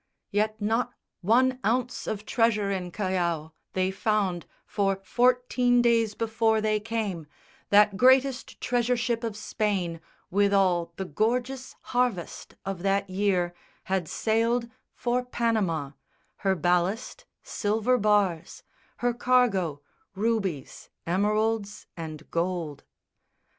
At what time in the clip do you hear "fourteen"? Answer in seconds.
5.03-5.79